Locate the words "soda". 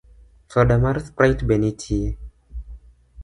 0.53-0.75